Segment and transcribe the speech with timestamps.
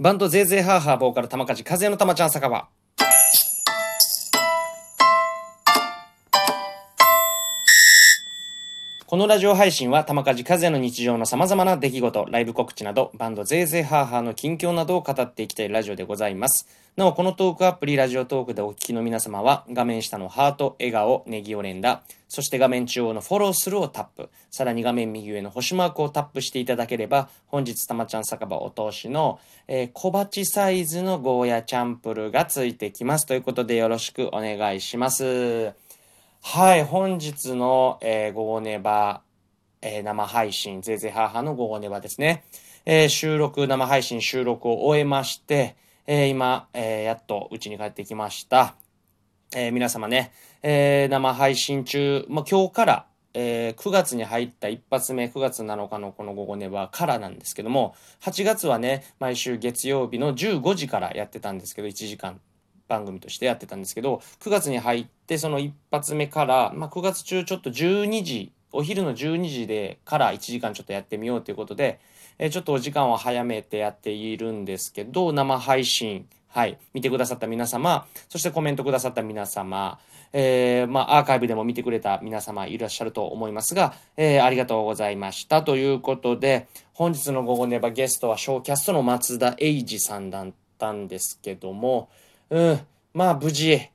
[0.00, 2.68] バンドゼーゼーハーハーボーカル玉梶風の玉ちゃん酒場。
[9.08, 16.68] このラジオ配信は玉梶和也の日常の様々な出来事、ライブ告知など、バンドゼーゼーハーハーの近況などを語っていきたいラジオでございます。
[16.94, 33.24] なお、このトークアプリ、ラジオトークでお聞きの皆様は、画面下のハート、笑顔、ネギオレンダ、そして画面中央のフォロースルーをタップ、さらに画面右上の星マークをタップしていただければ、本日玉ちゃん酒場お通しの、えー、小鉢サイズのゴーヤチャンプルがついてきます。
[33.24, 35.72] ということでよろしくお願いします。
[36.42, 39.22] はい、本日の、えー、午後ネバ
[39.80, 42.44] えー、生配信、ぜいぜい母の午後ネバですね。
[42.84, 48.74] えー、収録、生配信収録を終えまして、えー、今、えやっと家に帰ってきました。
[49.54, 50.32] え皆様ね、
[50.62, 62.40] え生配信中、ま今日から、え9月に入った一発目、9月7日のこの午後ネバからなんですけども、8月はね、毎週月曜日の15時からやってたんですけど、1時間
[62.88, 72.00] 番組としてやってたんですけど、9月に入ってその一発目から、まあ、9月中ちょっと12時お昼の12時でから1時間ちょっとやってみようということで、
[72.38, 79.98] えちょっとお時間を早めてやっているんですけど、生配信、はい、見てくださった皆様、そしてコメントくださった皆様、
[80.32, 85.62] えー、まあ、アーカイブでも見てくれた皆様いらっしゃると思いますが、えー、ありがとうございました。
[85.62, 92.10] ということで、本日の午後ネバゲストはショーキャストの松田英二さんだったんですけども、
[92.50, 92.80] うん、
[93.12, 93.90] まあ無事、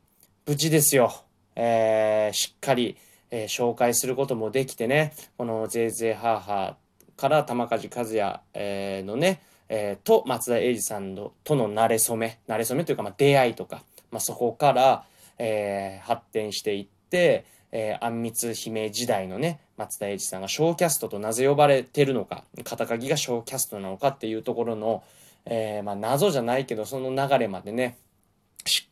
[0.46, 1.24] 無事ですよ。
[1.56, 2.98] えー、しっかり、
[3.32, 13.82] えー、紹介することもできてね、このゼーゼーハーハーから玉梶和也、えー、のね、えー、と松田英二さんのとの馴れ初め、馴れ初めというか、まあ、出会いとか、
[14.12, 15.04] まあ、そこから、
[15.40, 25.02] えー、発展していって、えー、あんみつ姫時代のね、松田英二さんがショーキャストとなぜ呼ばれてるのか、肩書きがショーキャストなのかっていうところの、
[25.46, 27.98] えー、まあ、謎じゃないけど、その流れまでね、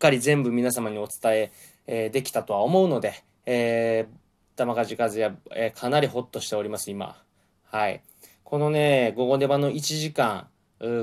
[0.02, 1.52] かり全部皆様にお伝え
[1.88, 7.22] えー、できたとは思うので、えー、玉梶和也、えー、かなりホッとしております、今。
[7.66, 8.02] はい。
[8.44, 10.48] このね、午後出番の1時間、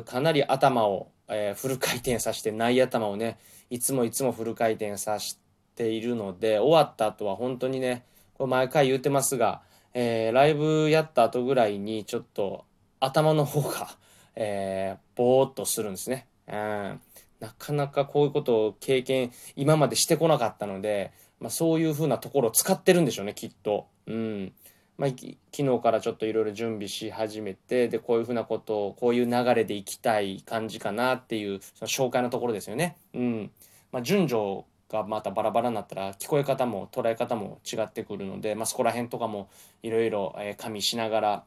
[0.05, 3.39] かなり頭を、えー、フル回転させて、ない頭をね、
[3.71, 5.37] いつもいつもフル回転させ
[5.77, 8.05] ているので、終わった後は本当にね、
[8.35, 9.63] これ毎回言うてますが、
[9.95, 12.65] えー、ライブやった後ぐらいにちょっと
[13.01, 13.89] 頭の方が、
[14.37, 16.27] えー、ぼーっとするんですね。
[16.47, 17.01] うん。
[17.41, 23.87] なかなかこういうことを経験、今までしてこなかったので、まあ、そういうふうなところを使ってるんでしょうねきっと。
[24.07, 24.53] うん
[24.97, 32.97] まあ、昨日からちょっといろいろ準備し始めてでこういうふうなことをこういう流れでいきたい感じかなっていうその紹介のところですよね。
[33.15, 33.51] うん
[33.93, 39.49] まあ、順序がまたバラバラになったら聞こえ方も捉え方も違ってくるので、まあ、そこら辺とかも
[39.85, 41.45] いろいろ加味しながら、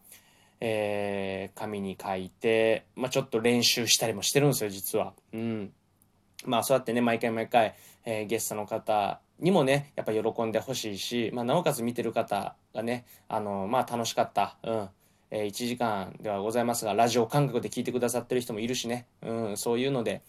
[0.62, 5.14] えー、紙に書いて、まあ、ちょっと練習したりもしてるんですよ実は。
[5.34, 5.74] うん
[6.46, 7.76] まあそうやってね毎回毎回、
[8.06, 14.90] えー、ゲストの方にもね、やっぱ喜んでほしいし、まあ、なおかつ見てる方がね、あの、まあ、楽しかった、うん、
[15.32, 20.22] えー、1時間ではございますが、ラジオ感覚で聞いてくださってる人もいるしね、うん、そういうので、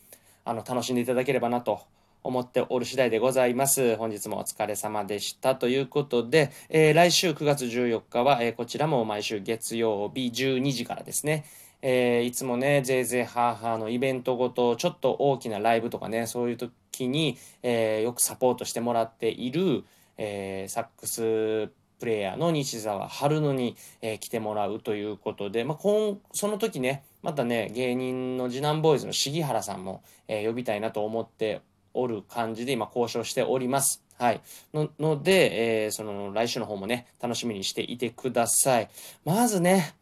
[0.47, 1.83] あの、楽しんでいただければなと
[2.25, 3.97] 思っておる次第でございます。
[3.97, 5.57] 本日もお疲れ様でした。
[5.57, 11.45] ということで、えー、来週9月14日は、えー、こちらも毎週月曜日12時からですね、
[11.83, 19.85] えー、いつもね、ぜいぜいハーハーのイベントごと、ちょっと大きなライブとかね、そういう時に、えー、よくサポートしてもらっている、
[20.17, 31.63] えー、サックスプレイヤーの西澤春野に、えー、来てもらうということで、まあ、こんその時ね、またね、芸人の次男ボーイズの杉原さんも、えー、呼びたいなと思って
[31.95, 34.03] おる感じで今交渉しております。
[34.19, 34.41] はい。
[34.73, 38.89] のので、えー、その来週の方もね、楽しみにしていてください。
[39.25, 39.95] まずね、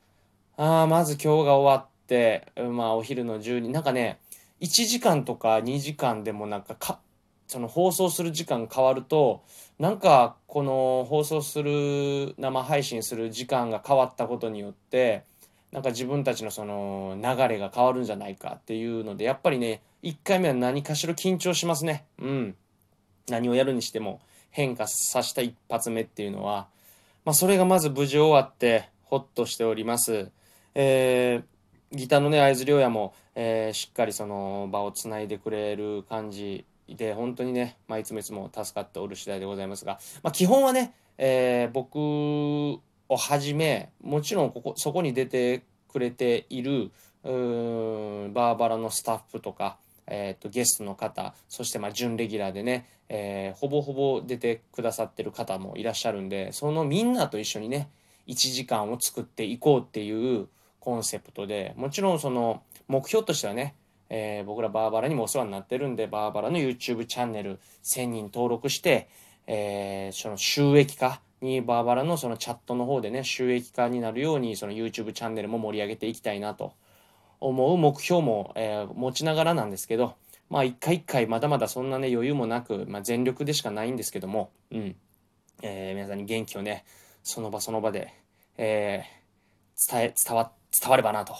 [0.63, 4.19] あ、まず今日が終わって、まあお昼の10時、なんかね、
[4.61, 7.01] 1時間とか2時間でもなんかか、
[7.47, 9.43] その放送する時間変わると、
[9.79, 15.25] なんかこの放送する、生配信する時間が変わったことによって、
[15.73, 22.05] なんか自分たちのその流れが変わるんじゃないかっていうので、やっぱりね、1回目は何かしら緊張しますね。
[22.19, 22.55] うん。
[23.31, 24.21] 何をやるにしても
[24.51, 26.69] 変化させた一発目っていうのは、
[27.25, 30.31] まあそれがまず無事終わって、ほっとしております。
[30.75, 49.77] えー、ギターのね、合図亮也も、えー、しっかりその場をつないでくれる感じで、本当にね、まあ、いつもいつも助かっておる次第でございますが、まあ、基本はね、えー、僕をはじめ、もちろんここ、そこに出てくれているー、バーバラのスタッフとか、
[50.07, 57.91] えーと、ゲストの方そしてまあ準レギュラーでね、えー、ほぼほぼ出てくださってる方もいらっしゃるんでそのみんなと一緒にね
[58.27, 60.49] 1時間を作っていこうっていう
[60.81, 63.75] コンセプトでもちろんその目標としてはね、
[64.09, 69.09] えー、僕らバーバラにもお世話になってるんで、バーバラの YouTube チャンネル1000人登録して、
[69.47, 76.73] えー、その収益化にバーバラのそのチャットの方でね、収益化になるように、その YouTube チャンネルも盛り上げていきたいなと
[77.39, 80.15] 思う目標も、えー、持ちながらなんですけど、
[80.49, 84.97] まあ一回一回まだまだそんなね余裕もなく、まあ、全力でしかないんですけども、うん。
[85.63, 86.85] えー、皆さんに元気をね、
[87.23, 88.13] その場その場で、
[88.57, 91.35] えー、伝え、伝わ、伝わればなと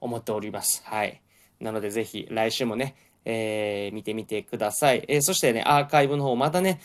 [0.00, 0.82] 思っております。
[0.84, 1.22] はい。
[1.60, 5.04] なのでぜひ来週もね、えー、見てみてください。
[5.08, 6.80] えー、そしてね、アーカイブの方、またね、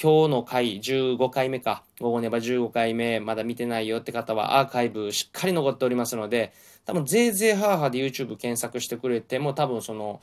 [0.00, 6.52] 今日の回、15回目か、午後ねば15回目、まだ見てないよって方は、アーカイブしっかり残っておりますので、
[6.86, 10.20] 多分、ぜいぜいハーハーで YouTube 検索してくれても、多分その、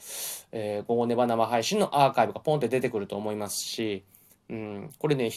[0.51, 4.03] えー、午後ねば生配信のアーカイブがポンって出てくると思いますし、
[4.49, 5.31] うん、これね、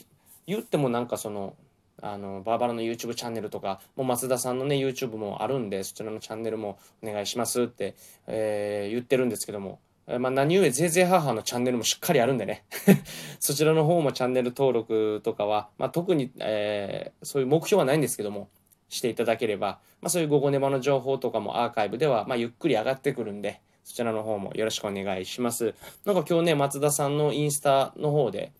[0.46, 1.54] 言ってもなんかその、
[2.00, 7.94] あの、バーバラの YouTube チャンネルとか、もう松田さんのね、YouTube もあるんで、そちらのチャンネルもお願いしますって、
[8.26, 9.80] えー、言ってるんですけども、
[10.18, 12.64] まあ、何故ぜいぜい母のチャンネルもしっかりあるんでね
[13.38, 18.48] そちらの方もチャンネル登録とかは、まあ、特に、えー、そういう目標はないんですけども、
[18.92, 25.74] していただければ、まあ、そういう午後ネバの情報とかもアーカイブでは、まあ、ゆっくり上がってくるんで、そちらの方もよろしくお願いします。
[26.04, 28.52] なんか今日ね、松田さんのインスタの方で、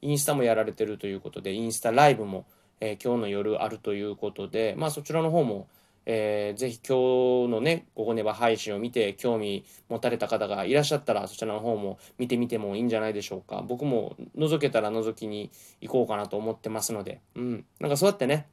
[0.00, 2.46] インスタもやられてるということで、インスタライブも、
[2.80, 5.68] えー、今日の夜あるということで、まあそちらの方も、
[6.06, 13.62] えー、ぜひ今日のね、ここねば配信を見て興味持たれた方がいらっしゃったら、そちらの方も見てみてもいいんじゃないでしょうか。
[13.66, 15.50] 僕も覗けたら覗きに
[15.80, 17.64] 行こうかなと思ってますので、うん。
[17.80, 18.46] なんかそうやってね、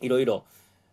[0.00, 0.44] いろいろ、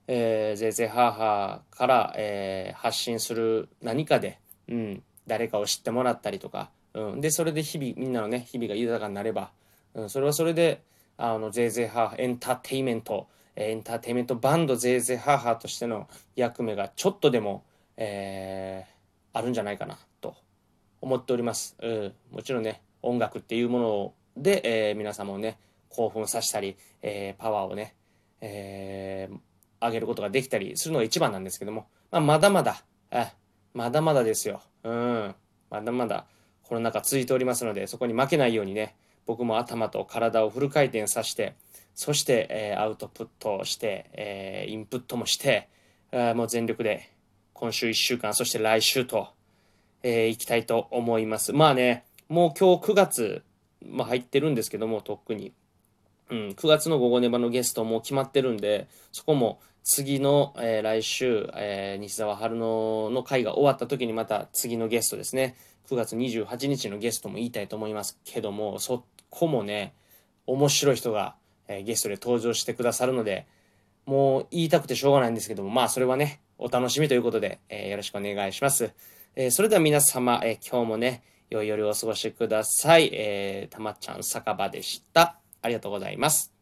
[0.07, 9.51] えー、ぜいぜいハーハーから、えー、発信する何かで、うん、誰かを知ってもらったりとか、うん、で、それで日々、みんなのね、日々が豊かになれば、
[9.95, 10.81] うん、それはそれで、
[11.21, 13.27] あの、ぜいぜいハーハーエンターテイメント、
[13.57, 16.07] エンターテイメントバンドぜいぜいハーハーとしての
[16.37, 17.65] 役目がちょっとでも、
[17.97, 20.33] えー、あるんじゃないかなと
[21.01, 21.75] 思っております。
[21.81, 27.95] うん、もちろんね、音楽っていうもので、えー、皆様をね、興奮させたり、えー、パワーをね、
[28.39, 32.81] えー、上げることができたりするのが一番なんですけども、まあ、まだまだ、
[33.11, 33.33] あ
[33.73, 34.61] まだまだですよ。
[34.83, 35.35] うん、
[35.69, 36.25] まだまだ
[36.63, 38.95] コロナ禍続いておりますので、そこに負けないようにね、
[39.25, 41.55] 僕も頭と体をフル回転させて、
[41.95, 45.67] そして、え、アウトプットをして、え、インプットもして、
[46.11, 47.09] え、もう全力で
[47.53, 49.27] 今週1週間、そして来週と、
[50.01, 51.51] えー、行きたいと思います。
[51.51, 53.43] まあね、もう今日9月、
[53.85, 55.51] まあ、入ってるんですけども、とっくに。
[56.29, 65.55] うん、9月の午後ネバのゲストも決まってるんで、そこも次の、えー、来週、えー、西澤春野の会が終わった時にまた次のゲストですね。
[65.89, 69.93] 9月28日のゲストも言いたいと思いますけども、そこもね、
[70.45, 71.35] 面白い人が
[71.69, 73.47] えゲストで登場してくださるので、
[74.05, 78.91] もう言いたくてしょうがないんですけども、まあそれはね、お楽しみということで、えー、よろしくお願いします。
[79.35, 83.09] えー、それでは皆様、えー、今日もね、良い夜をお過ごしください。
[83.13, 85.37] えー、たまちゃん酒場でした。
[85.61, 86.58] ありがとうございます。